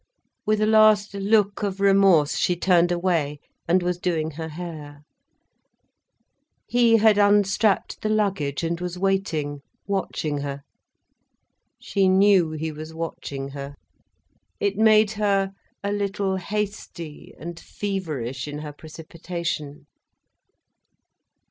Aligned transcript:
With 0.47 0.59
a 0.61 0.65
last 0.65 1.13
look 1.13 1.61
of 1.61 1.79
remorse, 1.79 2.35
she 2.35 2.55
turned 2.55 2.91
away, 2.91 3.39
and 3.67 3.83
was 3.83 3.99
doing 3.99 4.31
her 4.31 4.49
hair. 4.49 5.03
He 6.65 6.97
had 6.97 7.19
unstrapped 7.19 8.01
the 8.01 8.09
luggage, 8.09 8.63
and 8.63 8.81
was 8.81 8.97
waiting, 8.97 9.61
watching 9.85 10.39
her. 10.39 10.63
She 11.79 12.09
knew 12.09 12.49
he 12.53 12.71
was 12.71 12.95
watching 12.95 13.49
her. 13.49 13.75
It 14.59 14.75
made 14.75 15.11
her 15.11 15.51
a 15.83 15.91
little 15.91 16.37
hasty 16.37 17.35
and 17.37 17.59
feverish 17.59 18.47
in 18.47 18.57
her 18.57 18.73
precipitation. 18.73 19.85